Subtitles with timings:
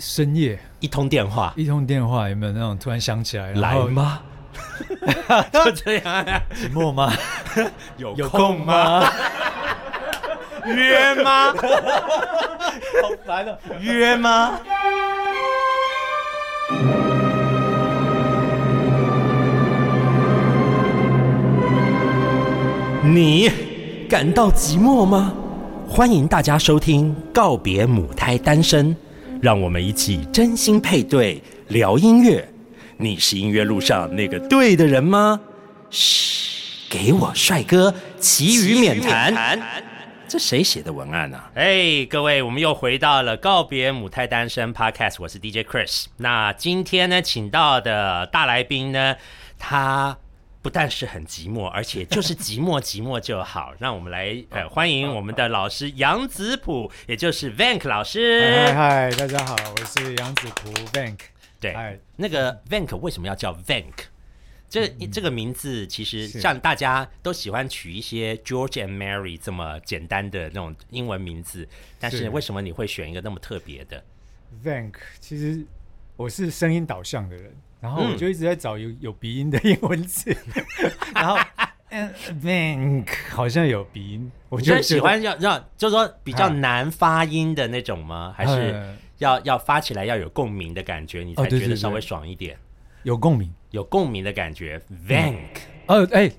[0.00, 4.20] 深夜一通电话一通电话，有没有那种突然想起来，然来后吗？
[5.52, 7.12] 就这样啊，寂寞吗？
[7.98, 8.58] 有 有空？
[8.64, 9.06] 吗？
[10.64, 11.52] 约吗？
[11.52, 13.58] 好烦哦！
[13.80, 14.58] 约吗？
[23.02, 23.50] 你
[24.08, 25.32] 感到寂寞吗？
[25.88, 28.94] 欢迎大家收听《告别母胎单身》，
[29.42, 32.46] 让我们一起真心配对，聊音乐。
[32.98, 35.40] 你是音乐路上那个对的人吗？
[35.88, 39.58] 嘘，给我帅哥，其余免谈。
[40.28, 41.50] 这谁写的文案啊？
[41.54, 46.04] 哎，各位，我们又回到了告别母胎单身 Podcast，我是 DJ Chris。
[46.18, 49.16] 那今天呢，请到的大来宾呢，
[49.58, 50.18] 他
[50.62, 53.72] 不但是很寂寞，而且就是寂寞寂寞就好。
[53.78, 58.40] 让我们来呃欢迎我们的老师杨子普，也就是 Vank 老师。
[58.40, 61.18] 嗨嗨，大家好，我是杨子普 Vank。
[61.58, 63.92] 对嗨，那个 Vank 为什么要叫 Vank？
[64.68, 71.66] 这这个名字其实像大家都喜欢取一些 George and Mary 这么简单的那种英文名字，
[71.98, 74.04] 但是是为什么你会选一个那么特别的
[74.64, 75.64] ？Vank，其实
[76.20, 80.36] 我是声音导向的人，然后我嗯就一直在找有有鼻音的英文字，
[81.16, 81.38] 然后
[81.88, 82.12] 嗯
[82.42, 88.34] Vank 好像有鼻音，我你就喜欢要要，就是说比较难发音的那种吗？
[88.36, 92.54] 还是呃要要发起来要有共鸣的感觉，你才觉得稍微爽一点？
[93.04, 93.50] 有共鸣。
[93.70, 95.38] 有共鸣的感觉，Vank
[95.86, 96.30] 哦，哎，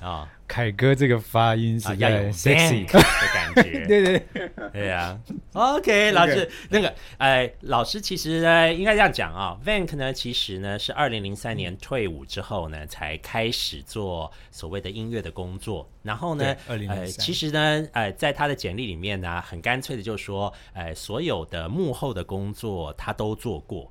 [0.00, 3.00] 啊凯哥这个发音啊，是要有 sexy，的
[3.34, 3.86] 感觉。
[3.86, 5.18] 对 对对，对呀、
[5.52, 15.88] OK，老师，那个，哎，老师其实呢，应该这样讲啊，Vank 呢，其实呢是二零零三年退伍之后呢，才开始做所谓的音乐的工作。
[16.02, 23.90] 然后呢，对呃，2003其实呢，呃，在他的简历里面呢，很干脆的就说，呃，所有的幕后的工作他都做过。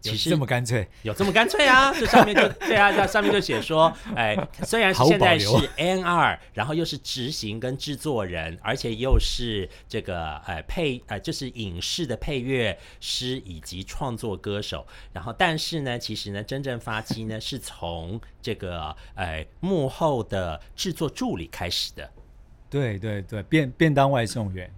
[0.00, 1.92] 其实这么干脆，有这么干脆啊？
[1.92, 22.08] 这上面就对啊，这上面就写说，哎，虽然现在是 N 二，然后又是执行跟制作人，而且又是这个呃配呃就是影视的配乐师以及创作歌手，然后但是呢，其实呢，真正发迹呢是从这个呃幕后的制作助理开始的。
[22.68, 24.70] 对对对，便便当外送员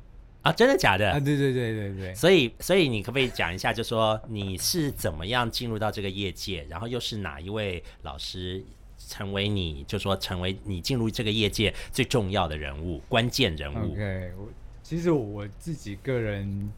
[0.49, 1.11] 啊，真的假的？
[1.13, 8.65] 啊，对对对对对，所以，所以你可不可以讲一下，就说你是怎么样进入到这个业界，然后又是哪一位老师
[8.97, 14.49] 成为你，就说成为你进入这个业界最重要的人物、关键人物？OK，我
[14.83, 16.71] 其实我自己个人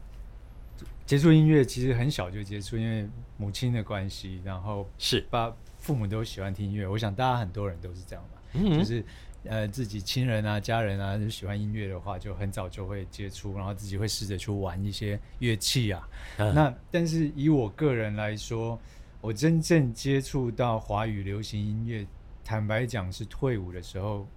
[1.05, 3.07] 接触音乐其实很小就接触，因为
[3.37, 9.03] 母亲的关系，然后是，爸父母都喜欢听音乐，我想大家很多人都是这样嘛，嗯就是
[9.45, 16.07] 呃自己亲人啊、家人啊，就喜欢音乐的话，就很早就会接触，然后自己会试着去玩一些乐器啊。
[16.37, 18.79] 嗯那但是以我个人来说，
[19.19, 22.05] 我真正接触到华语流行音乐，
[22.43, 24.27] 坦白讲是退伍的时候，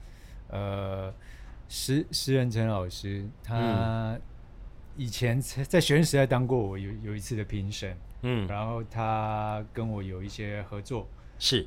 [0.49, 1.13] 呃，
[1.69, 4.19] 石石人成老师他
[4.97, 11.09] 以前在在学生时代当过我有有一次的评审，嗯，然后他跟我有一些合作。
[11.39, 11.67] 是，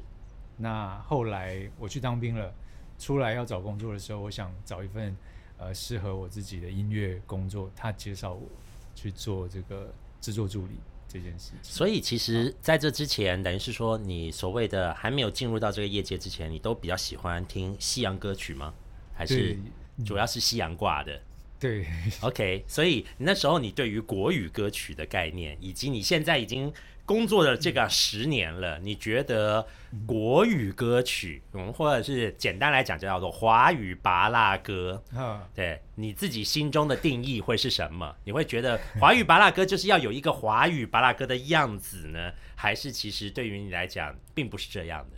[0.55, 2.53] 那后来我去当兵了，
[2.97, 5.15] 出来要找工作的时候，我想找一份
[5.57, 8.47] 呃适合我自己的音乐工作，他介绍我
[8.95, 10.73] 去做这个制作助理
[11.07, 11.71] 这件事情。
[11.71, 18.73] 所以其实在这之前，等于是说你所谓的还没有进入到这个业界之前，你都比较喜欢听西洋歌曲吗？
[19.13, 19.57] 还是
[20.05, 21.19] 主要是西洋挂的？
[21.59, 21.85] 对
[22.21, 26.71] ，OK，所以那时候你对于国语歌曲的概念，以及你现在已经
[27.03, 29.65] 工作了这个十年了，你觉得
[30.05, 38.15] 国语歌曲，嗯或者是简单来讲就叫做华语拔辣歌，嗯，对你自己心中的定义会是什么？
[38.23, 45.17] 你会觉得华语拔辣歌就是要有一个华语拔辣歌的样子呢，还是其实对于你来讲并不是这样的？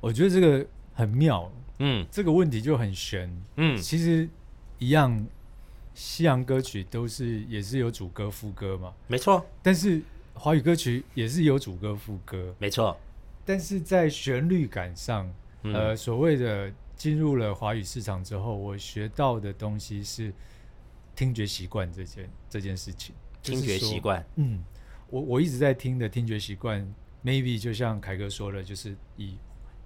[0.00, 3.34] 我觉得这个很妙，嗯这个问题就很悬。
[3.56, 4.28] 嗯，其实
[4.82, 5.26] 一样，
[5.94, 9.46] 西洋歌曲都是也是有主歌副歌嘛，没错。
[9.62, 10.02] 但是
[10.34, 12.98] 华语歌曲也是有主歌副歌，没错，
[13.44, 15.72] 但是在旋律感上，嗯。
[15.72, 20.32] 呃，所谓的进入了华语市场之后，我学到的东西是
[21.14, 23.14] 听觉习惯这件这件事情。
[23.40, 24.64] 听觉习，惯，嗯，
[25.10, 26.80] 我我一直在听的听觉习惯
[27.24, 29.36] ，maybe 就像凯哥说的，就是以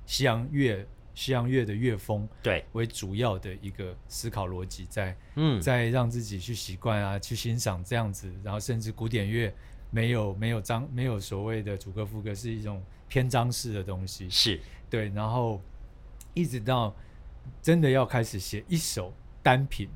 [0.06, 0.86] 西洋乐
[1.16, 9.52] 西洋乐的乐风对，为主要的一个思考逻辑在，嗯，在让自己去习惯啊，去欣赏这样子，然后甚至古典乐
[9.90, 14.60] 没有没有章没有所谓的主歌副歌，是一种篇章式的东西，是，
[14.90, 15.60] 对，然后
[16.34, 16.94] 一直到
[17.62, 19.10] 真的要开始写一首
[19.42, 19.88] 单品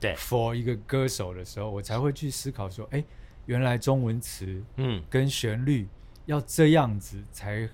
[0.00, 3.04] 对，for 一个歌手的时候，我才会去思考说，哎，
[3.44, 5.86] 原来中文词嗯，跟旋律
[6.24, 7.68] 要这样子才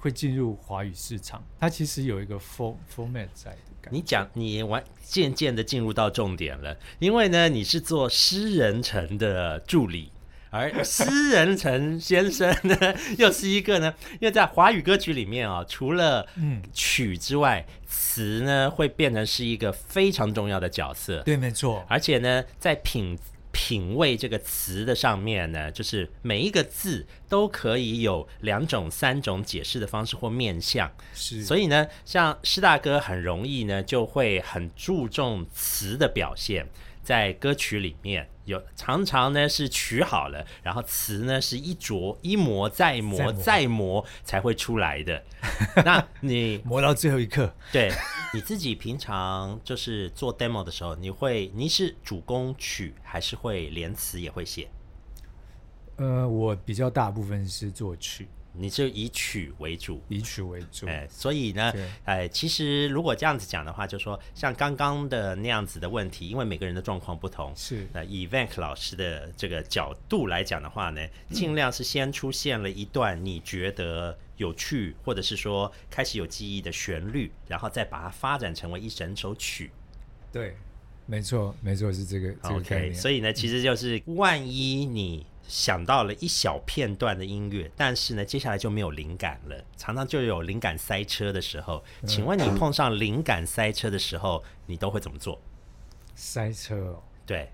[0.00, 3.96] 会进入华语市场，它其实有一个 for format 在的感觉。
[3.96, 10.10] 你讲你完渐渐的进入到重点了，因为呢，你是做诗人城的助理。
[10.52, 12.76] 而诗人陈先生呢，
[13.18, 21.22] 又是一个呢， 因为在华语歌曲里面啊、除了嗯，曲之外，词呢会变成是一个非常重要的角色。
[21.22, 23.16] 对，没错，而且呢，在品
[23.52, 30.90] 品味这个词的上面呢，就是每一个字都可以有两种、三种解释的方式或面向。
[31.14, 36.66] 是，所以呢，像师大哥很容易呢，就会很注重词的表现，
[37.02, 45.22] 在歌曲里面有常常呢是曲好了，然后词呢是一琢一磨再磨再磨再磨才会出来的。
[45.84, 47.90] 那你磨到最后一刻，对
[48.34, 54.68] 你自己平常就是做 demo 的时候，你会你是主攻曲，还是会连词也会写？
[55.96, 60.86] 呃，我比较大部分是作曲，你就以曲为主，以曲为主。
[60.86, 71.00] 哎，所以呢对，哎，其实如果这样子讲的话，就说像刚刚的那样子的问题，因为每个人的状况不同，是那以 Vank 老师的这个角度来讲的话呢，
[71.30, 79.70] 尽量是先出现了一段你觉得有趣，或者是说开始有记忆的旋律，然后再把它发展成为一整首曲。
[80.32, 80.56] 对，
[81.06, 82.94] 没错，没错，是这个这个概 OK，念。
[82.94, 91.82] 所以呢，其实就是万一你想到了一小片段的音乐，但是呢，接下来就没有灵感了，常常就有灵感塞车的时候。
[92.06, 95.40] 请问你碰上灵感塞车的时候，你都会怎么做？
[96.14, 97.50] 塞车哦，对，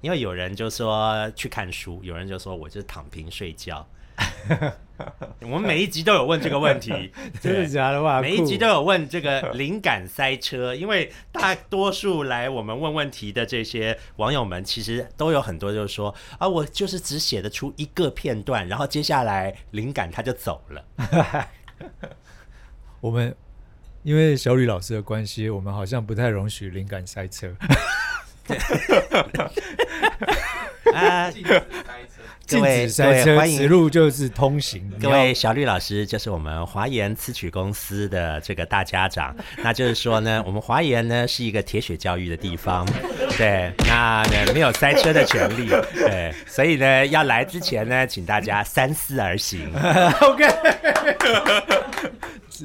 [0.00, 3.86] 因为有人就说去看书，有人就说我就是躺平睡觉。
[5.40, 8.20] 我们每一集都有问这个问题， 真的假的哇？
[8.20, 20.84] 每一集都有问这个灵感塞车， 因为大多数来我们问问题的这些网友们，其实都有很多就是说啊，我就是只写得出一个片段，然后接下来灵感他就走了。
[23.00, 23.34] 我们
[24.02, 27.54] 因为小吕老师的关系，我们好像不太容许灵感塞车。
[30.92, 31.62] 啊，各
[32.50, 33.58] 禁位止塞车，各位欢迎。
[33.58, 34.90] 此路就是通行。
[35.00, 42.86] 各位小绿老师就是我们华研词曲公司的这个大家长， 那就是说呢，我们华研呢是一个铁血教育的地方，
[43.38, 49.70] 对，那呢没有塞车的权利，对，所以呢要来之前呢，请大家三思而行。
[50.20, 50.44] OK，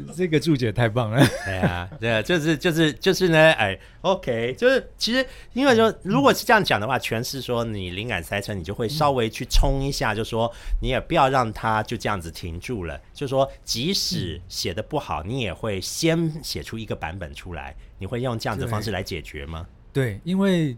[0.04, 1.26] 这这个注解太棒了。
[1.46, 10.52] 对啊，对，就是就是就是呢，哎，OK，就是其实因为说，如果是这样讲的话，全是说你灵感塞车，你就会稍微去冲一下，就说
[10.82, 19.66] 你也不要让它就这样子停住了，就说即使写的不好，你也会先写出一个版本出来，你会用这样子的方式来解决吗？
[19.94, 20.76] 对，因为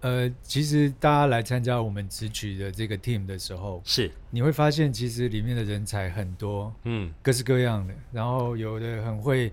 [0.00, 7.94] 呃，其实大家来参加我们直曲的这个 team 的时候，是，你会发现其实里面的人才很多，嗯，各式各样的。
[8.12, 9.52] 然后有的很会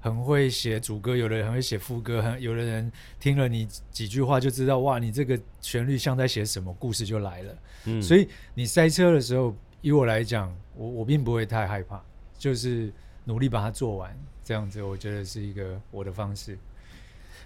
[0.00, 2.90] 很会写主歌，有的人很会写副歌，很有的人
[3.20, 7.58] 听了你几句话就知道，哇，你这个旋律像在写什么，故事就来了。
[7.84, 12.00] 嗯所以你塞车的时候，以我来讲，我我并不会太害怕，
[12.38, 12.92] 就是
[13.24, 16.56] 努力把它做完，这样子我觉得是一个我的方式。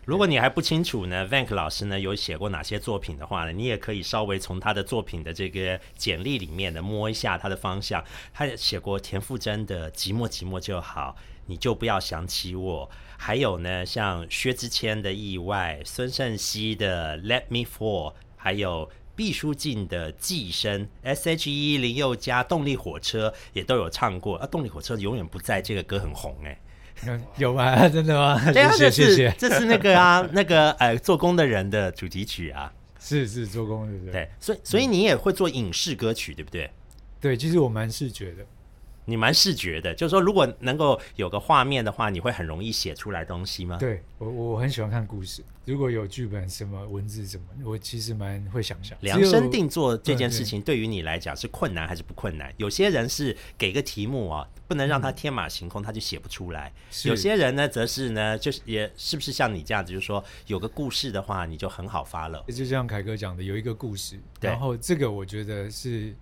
[0.06, 8.04] 如果你还不清楚呢，Vank 老师呢有写过哪些作品的话呢，你也可以稍微从他的作品的这个简历里面呢摸一下他的方向。
[8.32, 12.88] 他写过田馥甄的《寂寞寂寞就好》，你就不要想起我。
[13.18, 18.88] 还有呢，像薛之谦的《意外》，孙盛熙的《Let Me Fall》，还有。
[19.16, 24.36] 毕书尽的《寄生》，S.H.E 林宥嘉《动力火车》也都有唱过。
[24.36, 26.60] 啊，《动力火车》永远不在，这个歌很红哎、
[27.36, 27.88] 有吗？
[27.88, 28.40] 真的吗？
[28.52, 29.32] 对啊，这是。
[29.38, 32.72] 这是那个啊， 那个呃，做工的人的主题曲啊。
[32.98, 34.12] 是是做工对不对？
[34.12, 36.70] 对，所以所以你也会做影视歌曲，对不对？
[37.20, 38.44] 对，其实我蛮视觉的。
[39.06, 43.78] 你蛮视觉的，就是说，如果能够有个画面的话，你会很容易写出来东西吗？
[43.78, 48.96] 对我我很喜欢看故事，如果有剧本什么文字什么，我其实蛮会想象。
[49.00, 52.52] 量身定做这件事情对于你来讲是困难还是不困难？
[52.56, 56.72] 有些人是给个题目啊，不能让他天马行空，他就写不出来；
[57.08, 62.44] 有些人呢，则是呢，就是也是不是像你这样子，就是说有个故事的话，你就很好发了。
[62.48, 66.12] 就像凯哥讲的，有一个故事，然后这个我觉得是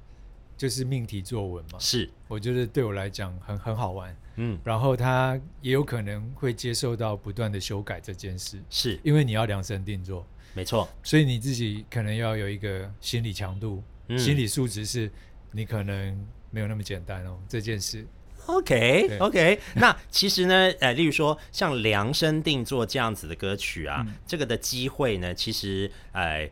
[0.56, 4.16] 就是命题作文嘛，是，我觉得对我来讲很很好玩。
[4.36, 8.98] 嗯，然后他也有可能会接受到不断的修改这件事，是。
[9.04, 10.88] 因为你要量身定做，没错。
[11.04, 14.18] 所以你自己可能要有一个心理强度、嗯。
[14.18, 15.08] 心理素质，是
[15.52, 17.38] 你可能没有那么简单哦。
[17.48, 18.04] 这件事。
[18.46, 24.14] OK OK，那其实呢， 呃，例如说像量身定做这样子的歌曲啊，嗯。
[24.26, 26.50] 这个的机会呢，其实呃，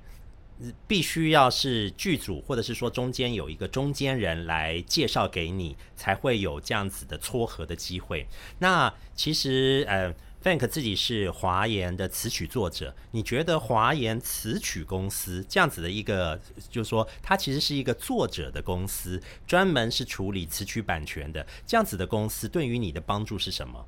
[0.86, 8.26] 必须要是剧组，或者是说中间有一个中间人来介绍给你，才会有这样子的撮合的机会。
[8.58, 10.14] 那其实呃。
[10.42, 16.36] Frank 自己是华研的词曲作者，你觉得华研词曲公司这样子的一个，
[16.68, 23.86] 就是说它其实是一个作者的公司，专门是处理词曲版权的，这样子的公司对于你的帮助是什么？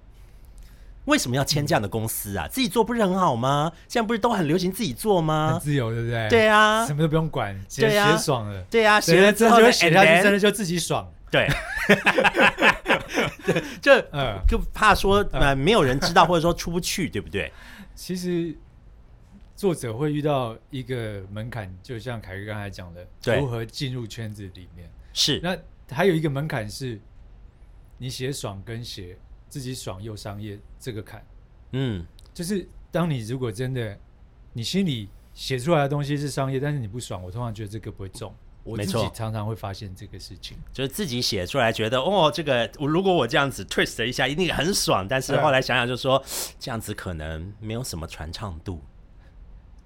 [1.07, 2.49] 为什么要签这样的公司啊？
[2.49, 3.71] 自己做不是很好吗？
[3.89, 5.53] 现在不是都很流行自己做吗？
[5.53, 6.29] 很自由，对不对？
[6.29, 8.63] 对啊，什么都不用管，直接写爽了。
[8.71, 11.11] 对啊，写了之后就写下去，真的就自己爽。
[11.31, 11.49] 对。
[13.45, 17.53] 对，就呃，就怕说呃，没有人知道，或者说出不去，对不对？
[17.95, 18.57] 其实
[19.55, 23.07] 作者会遇到一个门槛，就像凯哥刚才讲的，
[23.39, 24.91] 如何进入圈子里面。
[25.13, 25.57] 是，那
[25.95, 26.99] 还有一个门槛是，
[27.99, 29.17] 你写爽跟写
[29.55, 31.25] 自己爽又商业这个坎。
[31.71, 33.97] 嗯，就是当你如果真的
[34.53, 38.35] 你心里写出来的东西是商业，但是你不爽，我通常觉得这个不会中。
[38.65, 45.07] 我自己常常会发现这个事情，就是自己写出来觉得哦，这个如果我这样子 twist 一下，一定很爽。
[45.07, 46.21] 但是后来想想，就说
[46.59, 48.83] 这样子可能没有什么传唱度，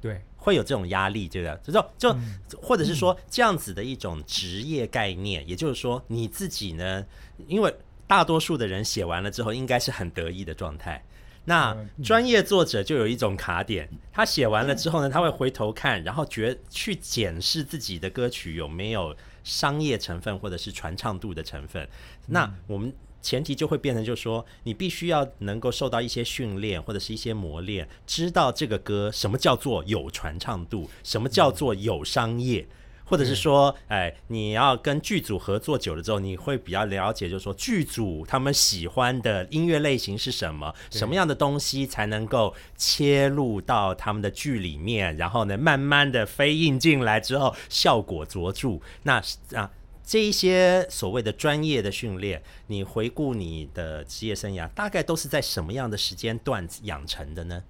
[0.00, 1.82] 对，会有这种压力，对不对？
[1.98, 2.16] 就
[2.48, 7.04] 就或者是说这样子的一种职业概念，也就是说你自己呢，
[7.46, 7.74] 因为
[8.08, 11.04] 大多数的人写完了之后，应该是很得意的状态。
[11.44, 21.88] 那专业作者就有一种卡点，他写完了之后呢，他会回头看，然后觉去检视自己的歌曲有没有商业成分或者是传唱度的成分。
[22.26, 32.66] 那我们前提就会变成，就是说你必须要能够受到一些训练或者是一些磨练，知道这个歌什么叫做有传唱度，什么叫做有商业。
[33.08, 48.78] 或者是说，哎，你要跟剧组合作久了之后，你会比较了解，就是说剧组他们喜欢的音乐类型是什么，什么样的东西才能够切入到他们的剧里面，然后呢，慢慢的飞印进来之后，效果卓著。
[49.04, 49.22] 那
[49.54, 49.70] 啊，
[50.04, 57.64] 这一些所谓的专业的训练，你回顾你的职业生涯，大概都是在什么样的时间段养成的呢？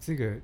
[0.00, 0.40] 这个。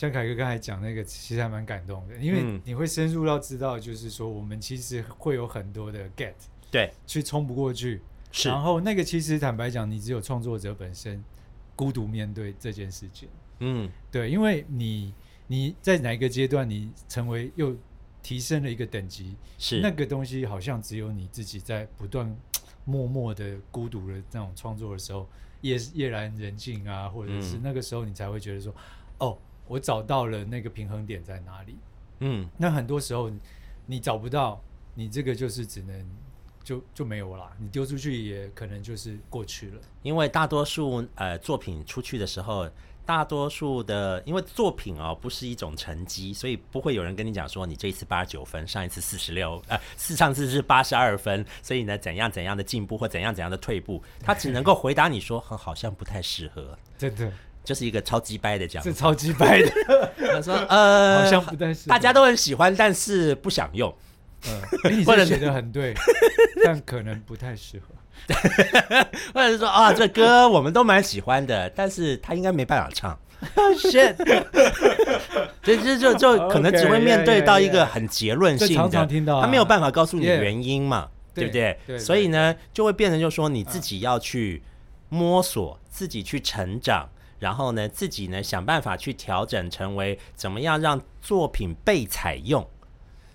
[0.00, 6.32] 像凯哥刚才讲那个，其实还蛮感动的，因为你会深入到知道，就是说我们其实会有很多的 get，
[6.70, 8.00] 对，去冲不过去。
[8.32, 11.22] 是，然后那个其实坦白讲，你只有创作者本身
[11.76, 13.28] 孤独面对这件事情。
[13.58, 15.12] 嗯，对，因为你
[15.48, 17.76] 你在哪一个阶段，你成为又
[18.22, 22.34] 提升了一个等级，是那个东西好像只有你自己在不断
[22.86, 25.28] 默默的孤独的那种创作的时候，
[25.60, 28.74] 夜夜阑人静啊，或者是那个时候你才会觉得说，
[29.18, 29.36] 哦。
[29.70, 31.76] 我找到了那个平衡点在哪里？
[32.18, 33.30] 嗯，那很多时候
[33.86, 34.60] 你找不到，
[34.96, 36.04] 你这个就是只能
[36.64, 37.52] 就就没有啦。
[37.56, 39.80] 你丢出去也可能就是过去了。
[40.02, 42.68] 因为大多数呃作品出去的时候，
[43.06, 56.76] 大多数的因为作品哦不是一种成绩，所以不会有人跟你讲说你这一次八十九分，上一次四十六，呃，上次是八十二分，所以呢怎样怎样的进步或怎样怎样的退步，他只能够回答你说好像不太适合。
[56.98, 57.32] 真的。
[57.62, 59.70] 就是一个超级掰的讲，是超级掰的。
[60.32, 63.94] 他说：“呃，好像不太是，大家都很喜欢，但是不想用。
[64.48, 64.60] 嗯，
[64.98, 65.94] 你这写的很对，
[66.64, 67.94] 但可能不太适合。
[69.34, 73.18] 或者是说啊，这歌我们都蛮喜欢的，但是他应该没办法唱。
[73.78, 74.14] shit，
[75.62, 81.78] 就就就就可能只会面对到一个很结论性的，常常听到，他没有办法告诉你原因嘛，对不对？
[81.86, 84.62] 对，所以呢，就会变成就说你自己要去
[85.08, 87.08] 摸索，自己去成长。”
[87.40, 92.64] 然后呢，自己呢想办法去调整，成为怎么样让作品被采用？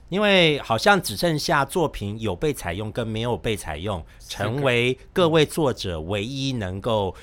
[0.07, 7.13] 因为好像只剩下作品有被采用跟没有被采用，成为各位作者唯一能够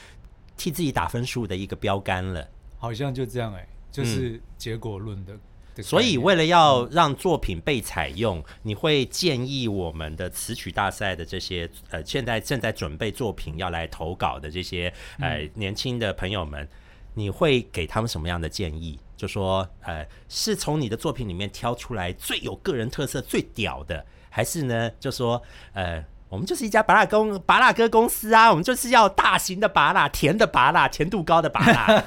[0.56, 2.46] 替自己打分数的一个标杆了。
[2.76, 5.38] 好像就这样哎，就是结果论的。
[5.80, 16.68] 所以，为了要让作品被采用，你会建议我们的词曲大赛的这些呃，现在正在准备作品要来投稿的这些呃年轻的朋友们，
[17.14, 18.98] 你会给他们什么样的建议？
[19.16, 24.90] 就说呃，是从你的作品里面挑出来最有个人特色、最屌的，还是呢？
[24.98, 25.40] 就说
[25.72, 26.04] 呃。
[26.32, 32.02] 我们就是一家拔辣公拔辣哥公司啊，我们就是要大型的拔辣，甜的拔辣，甜度高的拔辣，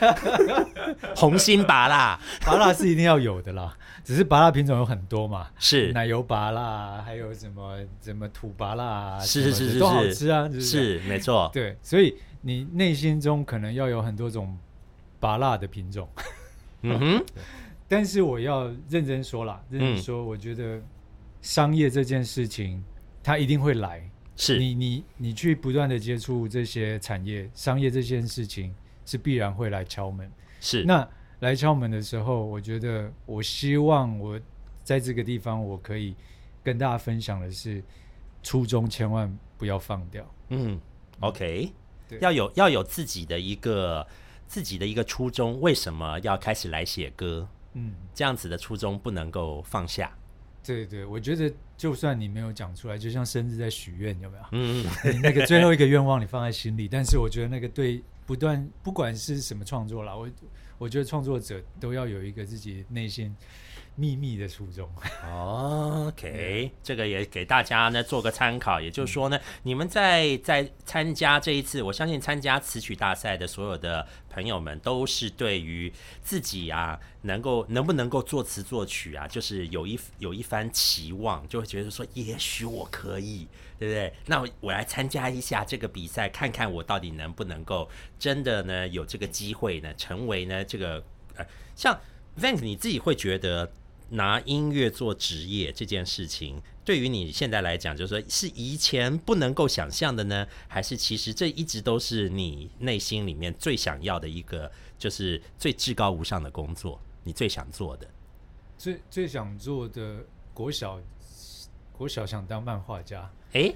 [1.16, 3.78] 红心拔辣，拔辣是一定要有的啦。
[4.04, 11.48] 只是拔辣品种有很多嘛，是奶油拔辣，还有什么什么土拔辣，是是是都好吃啊，是没错。
[11.54, 14.58] 对，所以你内心中可能要有很多种
[15.20, 16.10] 拔辣的品种。
[16.82, 17.26] 嗯哼，
[17.88, 20.82] 但是我要认真说了，认真说，我觉得
[21.42, 22.84] 商业这件事情，
[23.22, 24.02] 它一定会来。
[24.36, 28.74] 是你你你去不断的接触这些产业商业这件事情
[29.06, 30.30] 是必然会来敲门。
[30.60, 31.08] 是那
[31.40, 34.40] 来敲门的时候，我觉得我希望我
[34.84, 36.16] 在这个地方我可以
[36.64, 37.84] 跟大家分享的是，
[38.42, 40.26] 初衷千万不要放掉。
[40.50, 40.80] 嗯
[41.20, 41.72] ，OK，
[42.08, 44.06] 对要有要有自己的一个
[44.48, 47.48] 自己的一个初衷，为什么要开始来写歌？
[47.74, 50.12] 嗯，这样子的初衷不能够放下。
[50.66, 54.44] 对对，我觉得就算你没有讲出来，就像生日在许愿，有没有？
[54.52, 60.28] 嗯，你那个最后一个愿望你放在心里，但是我觉得那个对不断不管是什么创作啦，我
[60.78, 63.34] 我觉得创作者都要有一个自己内心
[63.96, 64.90] 秘密的初衷。
[65.26, 68.82] OK，这个也给大家呢做个参考。
[68.82, 83.48] 也就是说呢，你们在在参加这一次，我相信参加词曲大赛的所有的朋友们，都是对于自己啊能够能不能够作词作曲啊，就是有一有一番期望，就会觉得说，也许我可以，
[83.80, 84.14] 对不对？
[84.26, 91.02] 那我我来参加一下这个比赛，看看我到底能不能够真的呢有这个机会呢，成为呢这个
[91.36, 91.98] 呃，像
[92.38, 93.72] Vank 你自己会觉得。
[94.10, 108.08] 拿音乐做职业这件事情，对于你现在来讲，就是说是以前不能够想象的呢，还是其实这一直都是你内心里面最想要的一个，就是最至高无上的工作，你最想做的？
[108.78, 111.00] 最最想做的国小
[111.92, 113.74] 国小想当漫画家，诶，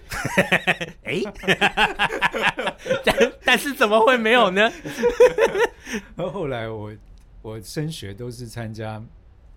[1.03, 1.23] 诶，
[3.05, 4.69] 但但是怎么会没有呢？
[6.17, 6.93] 后来我
[7.41, 9.01] 我升学都是参加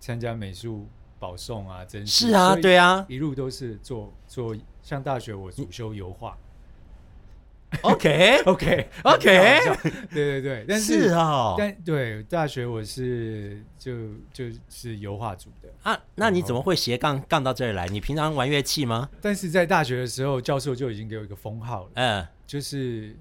[0.02, 0.88] 参加美术
[1.20, 2.32] 保送啊，真是。
[2.32, 6.36] 啊，对啊，啊一路都是做做，像大学我主修油画
[7.82, 9.60] ，OK，OK OK，
[10.12, 13.92] 对对对，但是是哦，但对大学我是就
[14.32, 17.86] 就是油画组的，啊，那你怎么会斜杠杠到这里来？
[17.86, 19.08] 你平常玩乐器吗？
[19.20, 22.26] 但是在大学的时候，教授就已经给我一个封号了，嗯。
[22.44, 23.16] 就是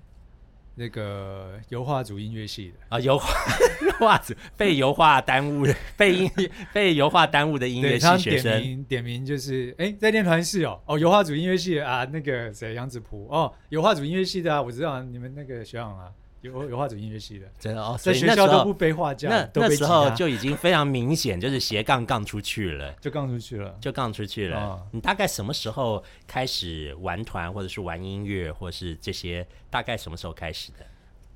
[0.76, 2.76] 那个油画组音乐系的。
[2.90, 3.28] 啊，油画
[3.86, 6.32] 油画组被油画耽误的， 被音
[6.74, 22.92] 被油画耽误的音乐对他点系学生，名点名就是，哎，在练团室哦，哦，油画组音乐系的啊，那个谁杨子璞哦，油画组音乐系的啊，我知道、啊、你们那个学长啊，油油画组音乐系的，真的哦，在学校都不背画架，那时候就已经非常明显，就是斜杠杠出去了。
[23.02, 23.78] 就杠出去了。
[23.80, 24.60] 就杠出去了。
[24.60, 29.48] 哦你大概什么时候开始玩团，或者是玩音乐，或者是这些？
[29.70, 30.86] 大概什么时候开始的？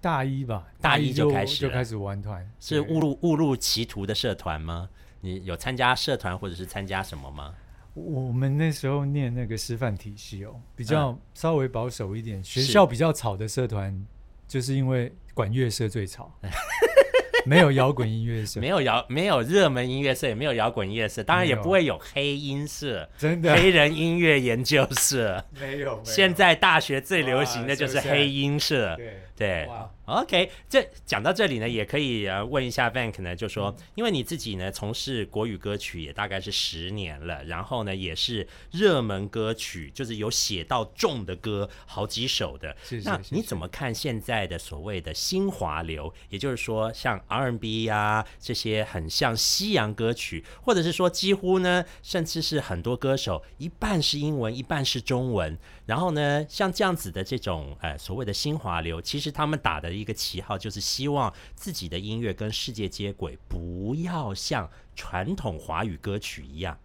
[0.01, 4.89] 大一吧，大一就就开始了就开始玩团，是对误入误入歧途的社团吗？
[5.21, 7.53] 你有参加社团，或者是参加什么吗？
[7.93, 14.05] 我们那时候念那个师范体系哦，比较嗯稍微保守一点，学校比较吵的社团，
[14.47, 16.31] 就是因为管乐社最吵，
[17.45, 23.55] 没有摇滚音乐社，没有摇，没有热门音乐社，也没有摇滚音乐社，当然也不会有黑音社、真的。
[23.55, 25.43] 黑人音乐研究社。
[25.59, 26.01] 没有。
[26.03, 27.99] 现在大学最流行的就是？
[27.99, 28.95] 黑音社。
[28.95, 29.21] 对。
[29.35, 29.65] 对。
[29.67, 42.75] 哇，OK，这讲到这里呢，也可以呃问一下 Vank 呢，就说，因为你自己呢从事国语歌曲也大概是十年了，然后呢也是热门歌曲，就是有写到重的歌好几首的。
[42.79, 46.13] 那是是是是你怎么看现在的所谓的新华流？
[46.29, 55.57] 也就是说，像 R&B 啊这些很像西洋歌曲，或者是说几乎呢，甚至是很多歌手一半是英文，一半是中文。
[55.85, 66.77] 然后呢，像这样子的这种呃所谓的新华流，其实他们打的一个旗号就是希望自己的音乐跟世界接轨，不要像传统华语歌曲一样。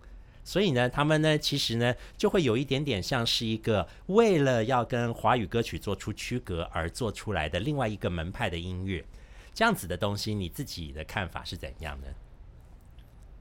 [0.43, 9.05] 所以呢，他们呢，其实呢，就会有一点点像是一个为了要跟华语歌曲做出区隔而做出来的另外一个门派的音乐，
[9.55, 12.09] 这样子的东西，你自己的看法是怎样的？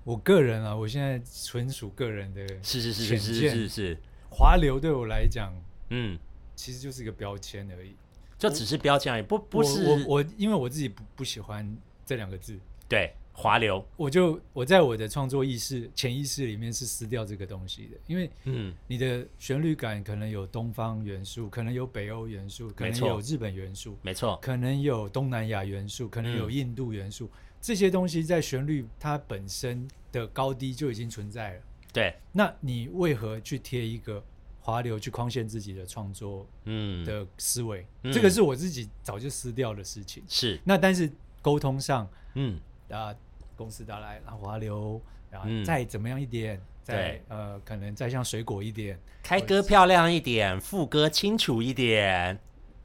[0.04, 3.98] 我个人啊，我现在纯属个人的是是是是是是是，
[4.30, 5.54] 华流对我来讲，
[5.90, 6.18] 嗯，
[6.56, 7.96] 其实就是一个标签而已。
[8.38, 26.54] 就只是标签而已，不不是我我，因为我自己不不喜欢这两个字，对滑流，我就我在我的创作意识、潜意识里面是撕掉这个东西的，因为嗯，你的旋律感可能有东方元素，可能有北欧元素，可能有日本元素，没错，可能有东南亚元素，可能有嗯。
[26.54, 31.62] 印度元素，这些东西在旋律它本身的高低就已经存在了。
[31.92, 34.24] 对，那你为何去贴一个
[34.60, 37.86] 华流去框限自己的创作嗯，的思维？
[38.04, 38.14] 嗯。
[38.14, 40.24] 这个是我自己早就撕掉的事情。
[40.28, 43.16] 是，那但是沟通上嗯，啊，
[43.56, 47.22] 公司打来然后华流然后再怎么样一点，再对。
[47.30, 52.40] 呃可能再像水果一点，开歌漂亮一点，副歌清楚一点，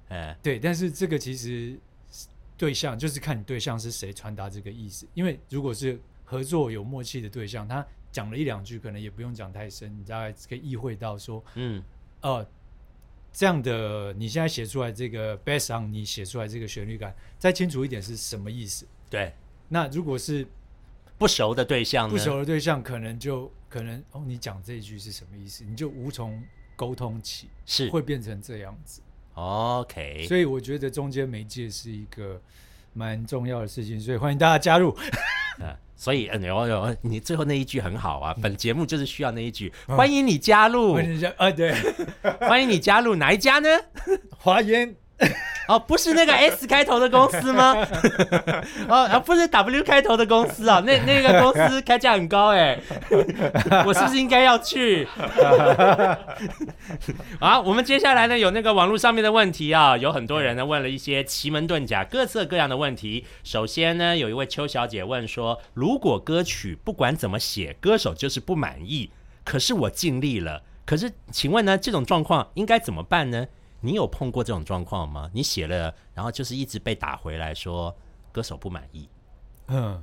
[0.08, 1.78] 嗯，对，但是这个其实
[2.56, 11.82] 对象就是看你对象是谁传达这个意思，因为如果是合作有默契的对象，他讲了一两句，可能也不用讲太深，你大概可以意会到说，嗯，
[12.20, 12.46] 呃，
[13.32, 18.86] 这样的你现在写出来这个 bass on 你写出来这个旋律感，再清楚一点是什么意思？
[19.10, 19.34] 对，
[19.68, 20.46] 那如果是
[21.18, 22.12] 不熟的对象呢？
[22.12, 25.64] 不熟的对象，可能就可能哦，你讲这一句是什么意思？
[25.64, 26.40] 你就无从
[26.76, 29.02] 沟通起，是会变成这样子。
[29.34, 32.40] OK，所以我觉得中间媒介是一个
[32.94, 34.96] 蛮重要的事情，所以欢迎大家加入。
[35.60, 41.74] 嗯，所以嗯，有有，你最后那一句很好啊，本节目就是需要那一句，欢迎你加入，欢迎加啊，对，
[42.40, 43.68] 欢迎你加入哪一家呢？
[44.38, 44.94] 华研
[45.68, 47.74] 哦，不是那个 S 开头的公司吗？
[48.88, 52.78] 哦，啊，不是 W 开头的公司啊，那那个公司开价很高哎，
[53.86, 55.08] 我是不是应该要去？
[57.40, 63.24] 好，我们接下来呢有那个网络上面的问题啊，有很多人呢问了一些奇门遁甲、各色各样的问题。
[63.42, 69.10] 首先呢，有一位邱小姐问说，如果歌曲不管怎么写，歌手就是不满意，
[69.44, 73.46] 可是我尽力了，可是请问呢，这种状况应该怎么办呢？
[73.84, 75.30] 你有碰过这种状况吗？
[75.34, 77.94] 你写了，然后就是一直被打回来说
[78.32, 79.06] 歌手不满意，
[79.66, 80.02] 嗯，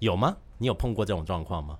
[0.00, 0.36] 有吗？
[0.58, 1.78] 你有碰过这种状况吗？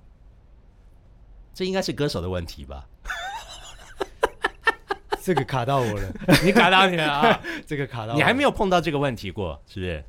[1.52, 2.86] 这应该是歌手的问题吧？
[5.20, 6.12] 这个卡到我了，
[6.44, 7.40] 你卡到你了啊！
[7.66, 10.04] 这个卡到你还没有碰到这个问题过，是不是？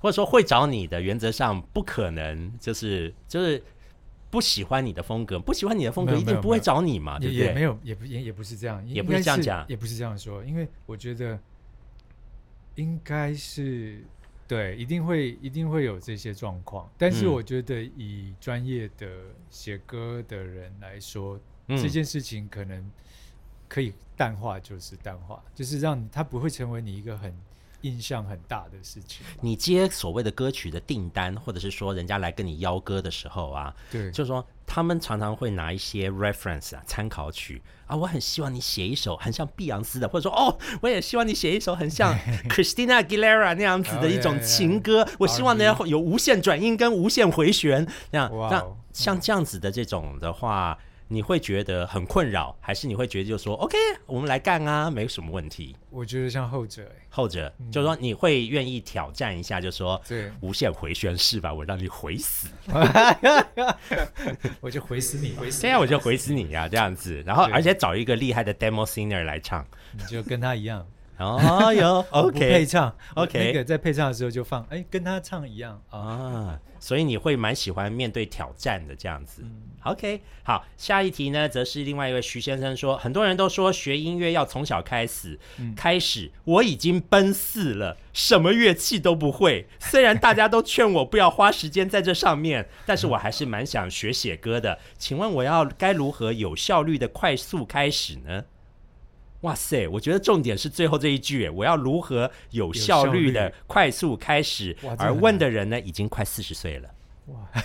[0.00, 3.64] 或者说会找你的，原则上不可能，就是就是
[4.32, 7.46] 不喜欢你的风格，不喜欢你的风格一定不会找你嘛，也对不对？
[7.48, 9.68] 也没有，也不也也不是这样，也不是这样讲。
[9.68, 11.38] 也不是这样说，因为我觉得
[12.76, 14.02] 应该是
[14.48, 17.32] 对，一定会一定会有这些状况，但是嗯。
[17.32, 19.06] 我觉得以专业的
[19.50, 21.76] 写歌的人来说，嗯。
[21.76, 22.90] 这件事情可能
[23.68, 27.34] 可以淡化，就是淡化，就是让他不会成为你一个很
[27.82, 29.24] 印象很大的事情。
[29.40, 37.62] 你接所谓的歌曲的订单，或者是说人家来跟你邀歌的时候啊，对，就是说他们常常会拿一些 reference 啊参考曲。
[37.86, 42.12] 啊，我很希望你写一首很像碧昂斯的，或者说哦，我也希望你写一首很像
[42.48, 48.30] Christina Aguilera 那样子的一种情歌，我希望呢有无限转音跟无限回旋，那样。
[48.50, 50.78] 那像这样子的这种的话。
[51.12, 55.76] 你会觉得很困扰，还是你会觉得就说 OK，我们来干啊，没什么问题。
[55.90, 61.52] 我觉得像后者、欸，后者就是说你会愿意挑战一下，就说对，无限回旋是吧？
[61.52, 62.48] 我让你回死。
[64.62, 69.62] 我就回死你，回死现在我就回死你呀、这样子，然后而且找一个厉害的 demo singer 来唱。
[69.92, 70.86] 你就跟他一样。
[71.26, 75.98] 哦哟， OK，配唱 OK 那个在配唱的时候就放，哎，跟他唱一样啊。
[75.98, 79.42] 啊，所以你会蛮喜欢面对挑战的这样子。
[79.44, 89.66] 嗯 OK，好，下一题呢，则是另外一位徐先生说，很多人都说学音乐要从小开始，嗯开始我已经奔四了，什么乐器都不会。
[89.80, 94.78] 虽然大家都劝我不要花时间在这上面， 但是我还是蛮想学写歌的。
[94.98, 98.44] 请问我要该如何有效率的快速开始呢？
[99.42, 106.94] 哇塞，我觉得重点是最后这一句，哎我要如何有效率的快速开始而问的人呢，已经快四十岁了。
[107.26, 107.48] 哇，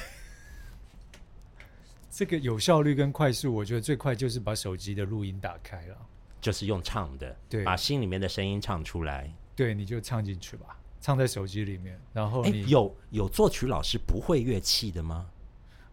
[2.10, 5.98] 这个有效率跟快速，我觉得最快就是把手机的录音打开了，
[6.42, 9.32] 就是用唱的，对把心里面的声音唱出来。
[9.56, 15.28] 对，你就唱进去吧，唱在手机里面，然后哎，你有有作曲老师不会乐器的吗？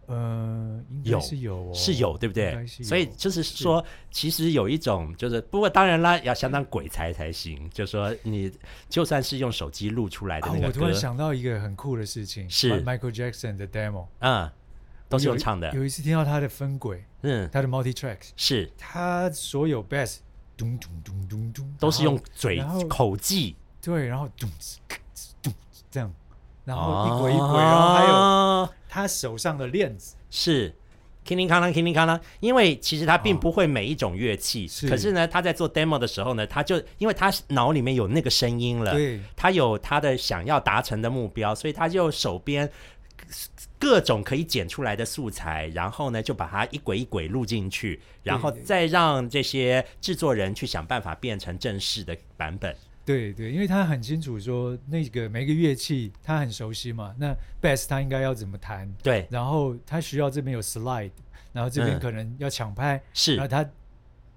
[0.06, 2.66] 呃，有是有哦，是有，对不对？
[2.66, 7.68] 所以就是说，其实有一种就是，不过当然啦，要相当鬼才才行。
[7.70, 8.52] 就说你
[8.88, 12.84] 就算是用手机录出来的啊，那个歌我突然，想到一个很酷的事情，是。
[12.84, 14.50] Michael Jackson 的 demo，嗯，
[15.08, 18.70] 都是用唱的，有一次听到他的分轨，嗯，他的 multi tracks，是。
[18.76, 20.18] 他所有 bass
[20.56, 25.56] 咚咚咚咚咚，都是用嘴口技，对，然后咚哧咔哧咚哧
[25.90, 26.12] 这样，
[26.64, 30.72] 然后一轨一轨，然后还有有他手上的链子，是。
[31.24, 34.86] 叮铃哐啷，叮铃哐啷，因为其实他并不会每一种乐器，是。
[34.88, 42.70] 可是呢，他在做 demo 的时候呢，他就因为他脑里面有那个声音了，对，他有他的想要达成的目标，所以他就手边
[43.80, 52.76] 各种可以剪出来的素材，然后呢就把它一轨一轨录进去，然后再让这些制作人去想办法变成正式的版本。
[53.04, 61.10] 对对，因为他很清楚说那个每个乐器他很熟悉嘛，那 bass 他应该要怎么弹，对，然后他需要这边有 slide，
[61.52, 62.00] 然后这边嗯。
[62.00, 63.36] 可能要抢拍，是。
[63.36, 63.70] 然是后他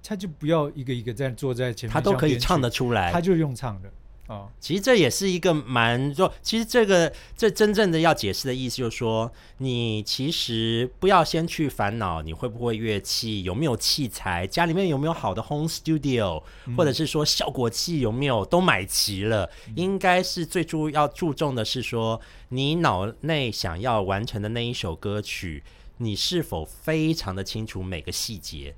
[0.03, 3.21] 他就不要一个一个在坐在前面，他都可以唱得，出来他。
[3.21, 3.89] 就用唱的
[4.27, 16.43] 哦，其实这也是一个蛮就，其实这个这真正的要解释的意思就是说，你其实不要先去烦恼你会不会乐器，有没有器材，家里面有没有好的 home studio，、
[16.75, 19.49] 或者是说效果器有没有都买齐了。
[19.75, 25.63] 应该是最注要注重的是说，你脑内想要完成的那一首歌曲，
[25.99, 28.75] 你是否非常的清楚每个细节。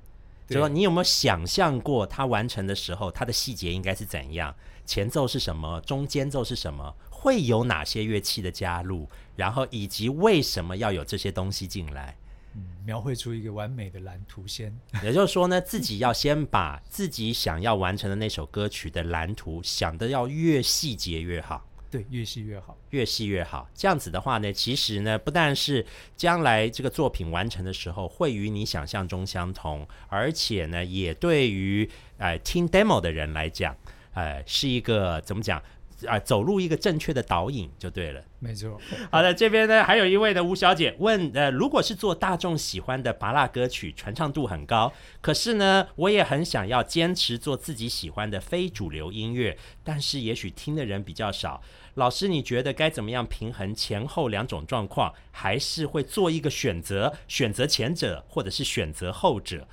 [0.50, 4.54] 就说你有没有想象过它完成的时候，它的细节应该是怎样？
[4.84, 5.80] 前奏是什么？
[5.82, 6.94] 中间奏是什么？
[7.08, 9.08] 会有哪些乐器的加入？
[9.36, 12.16] 然后以及为什么要有这些东西进来？
[12.56, 14.76] 嗯，描绘出一个完美的蓝图先。
[15.04, 21.64] 也就是说呢，自己要先把自己想要完成的那首歌曲的蓝图想的要越细节越好。
[21.90, 23.68] 对，越细越好，越细越好。
[23.74, 25.84] 这样子的话呢，其实呢，不但是
[26.16, 33.76] 将来这个作品完成的时候会与你想象中相同，而且呢，也对于呃听 demo 的人来讲，
[34.14, 35.60] 呃，是一个怎么讲？
[36.06, 38.22] 啊，走入一个正确的导引就对了。
[38.38, 38.80] 没错。
[39.10, 51.60] 好的，这边呢还有一位的吴小姐问，呃，如果是做大众喜欢的拔辣歌曲，传唱度很高，可是呢，我也很想要坚持做自己喜欢的非主流音乐，但是也许听的人比较少。
[51.94, 55.12] 老师，你觉得该怎么样平衡前后两种状况？
[55.32, 59.66] 还是会做一个选择，选择前者，或者是选择后者？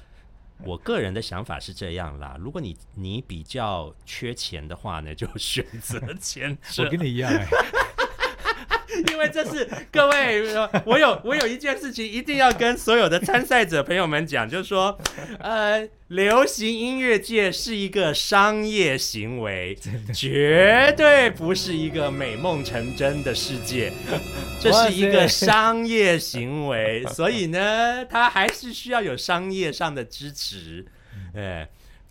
[0.64, 6.84] 我个人的想法是这样啦，如果你你比较缺钱的话呢，就选择 前者。
[6.84, 7.32] 我跟你一样。
[9.12, 10.44] 因为这是各位，
[10.86, 14.98] 我有我有一件事情一定要跟所有的参赛者朋友们讲，就是说，
[15.40, 19.78] 呃，流行音乐界是一个商业行为，
[20.14, 23.92] 绝对不是一个美梦成真的世界，
[24.62, 30.86] 这是一个商业行为，所以呢，它还是需要有商业上的支持，
[31.36, 31.68] 哎。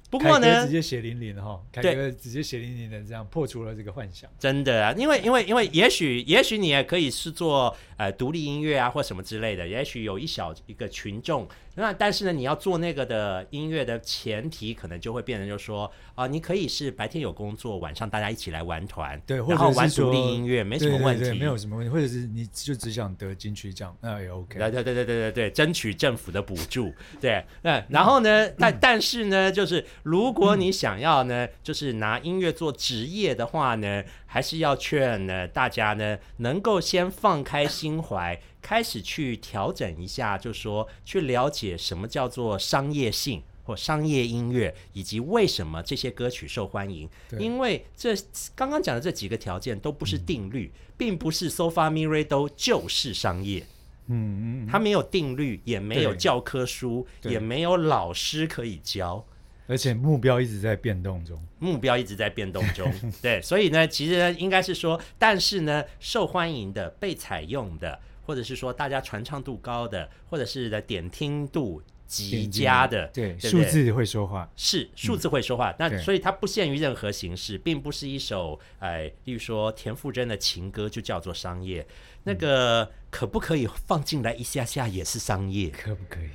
[0.08, 4.30] 不过呢，直接血淋淋的哈，凯哥直接血淋淋的这样破除了这个幻想。
[4.38, 11.46] 真的啊，因为因为因为也许也许你也可以是做呃独立音乐啊或什么之类的，也许有一小一个群众。
[11.78, 24.58] 那但是呢，你要做那个的音乐的前提，可能就会变成就说啊，你可以是白天有工作，晚上大家一起来玩团，对，然后玩独立音乐没什么问题，没有什么问题，或者是你就只想得金曲奖，那也 OK。
[24.58, 38.38] 对对对对对对对，争取政府的补助，对，那然后呢，但但是呢，就是如果你想要呢，就是拿音乐做职业的话呢，还是要劝呢大家呢，能够先放开心怀。
[38.60, 47.08] 开始去调整一下，就说去了解什么叫做商业性或商业音乐，以及为什么这些歌曲受欢迎。
[47.38, 48.12] 因为这
[48.56, 53.64] 刚刚讲的这几个条件都不是定律，并不是 so far mi re do 就是商业。
[54.08, 59.24] 嗯嗯，它没有定律，也没有教科书，也没有老师可以教，
[59.66, 61.40] 而且目标一直在变动中。
[61.58, 67.98] 目标一直在变动中， 对，所以呢，其实呢，应该是说，但是呢，受欢迎的、被采用的。
[68.26, 75.72] 或者是说大家传唱度高的，或者是的点听度极佳的，对，数字会说话，是数字会说话。
[75.78, 81.86] 那所以它不限于任何形式，并不是一首哎，例如说田馥甄的情歌就叫做商业。
[82.24, 85.68] 那个可不可以放进来一下下也是商业？
[85.68, 86.30] 可不可以？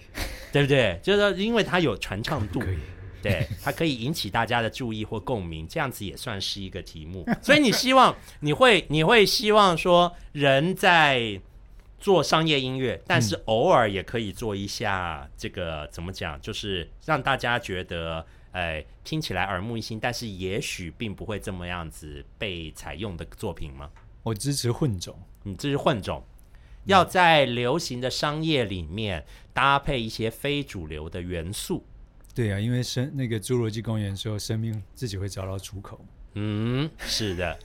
[0.53, 0.97] 对不对？
[1.03, 2.77] 就是说，因为它有传唱度，可以，
[3.21, 7.25] 对，它可以引起大家的注意或共鸣，这样子也算是一个题目。
[7.41, 11.41] 所以你希望你会你会希望说人在。
[12.01, 23.87] 做商业音乐，但是偶尔也可以做一下这个怎么讲，就是让大家觉得，哎，听起来耳目一新，但是也许并不会这么样子被采用的作品吗？
[24.23, 26.23] 我支持混种，你支持混种，
[26.85, 31.85] 要在流行的商业里面搭配一些非主流的元素。
[32.33, 35.99] 对啊，因为生那个侏罗纪公园说，生命自己会找到出口。
[36.33, 37.57] 嗯，是的。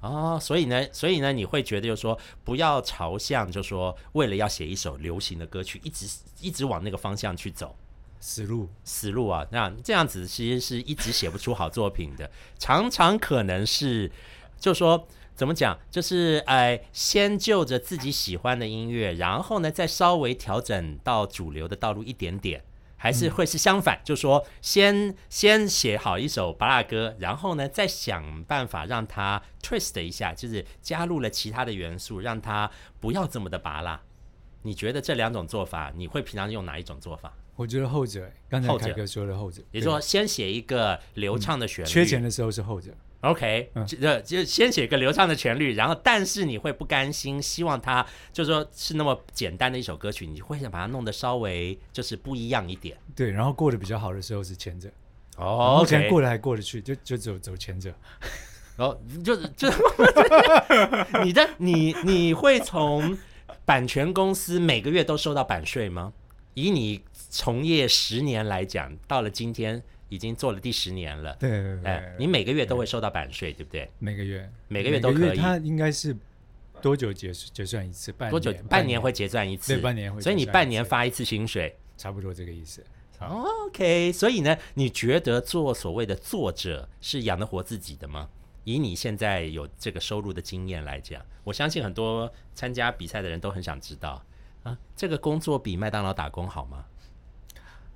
[0.00, 6.06] 哦，所以呢，所以呢，你会觉得就是说，不要朝向，就是说，为了要写一首流行的歌曲，一直
[6.40, 7.74] 一直往那个方向去走，
[8.20, 9.44] 死路，死路啊！
[9.50, 14.10] 那这样子其实是一直写不出好作品的，常常可能是，
[14.58, 22.62] 就是说，怎么讲，就是哎，先就着自己喜欢的音乐，然后呢，再稍微调整到主流的道路一点点。
[23.06, 34.00] 还是会是相反，就说先先写好一首巴拉歌，然后呢再想办法让它 twist 一下，就是加入了其他的元素，让它不要这么的拔拉。
[34.62, 37.32] 你觉得这两种做法，你会平常用哪一种做法？
[37.54, 41.88] 我觉得后者，刚才凯哥说的后者，也就是说先写一个流畅的旋律。
[41.88, 42.90] 缺钱的时候是后者。
[43.26, 52.96] OK，就就先写个流畅的旋律，然后但是你会不甘心，希望它就是说是那么简单的一首歌曲，你会想把它弄得稍微就是不一样一点。
[53.16, 54.88] 对，然后过得比较好的时候是前者，
[55.36, 57.92] 哦，目前过得还过得去，就就走走前者。
[58.76, 59.68] 然后就是就
[61.24, 63.16] 你的你你会从
[63.64, 66.12] 版权公司每个月都收到版税吗？
[66.54, 69.82] 以你从业十年来讲，到了今天。
[70.08, 73.90] 已经做了第十年了，对对对，你每个月都会收到版税，对不对？
[73.98, 75.36] 每个月，每个月都可以。
[75.36, 76.16] 它应该是
[76.80, 78.12] 多久结结算一次？
[78.30, 78.52] 多久？
[78.68, 80.20] 半年会结算一次，对，半年会。
[80.20, 82.84] 所以你半年发一次薪水，差不多这个意思。
[83.18, 88.28] OK，所以呢，你觉得做所谓的作者是养得活自己的吗？
[88.64, 94.22] 以你现在有这个收入的经验来讲，我相信很多参加比赛的人都很想知道
[94.64, 96.84] 啊，这个工作比麦当劳打工好吗？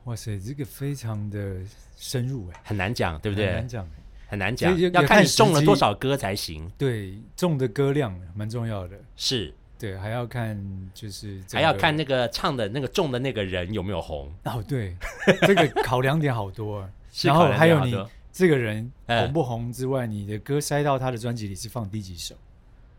[0.05, 1.57] 哇塞，这个非常的
[1.97, 3.47] 深入哎，很难讲，对不对？
[3.47, 3.89] 很难讲。
[4.29, 6.71] 很难讲，要要看你中了多少歌才行。
[6.79, 8.97] 对，中的歌量蛮重要的。
[9.17, 10.57] 是，对，还要看
[10.95, 14.33] 就是还要看那个唱的那个中的那个人有没有红。
[14.45, 14.97] 哦，对，
[15.43, 16.91] 这个考量点好多啊。
[17.25, 17.93] 然后还有你
[18.33, 22.37] 这个人嗯红不红之外，你的歌塞到他的专辑里是放第几首？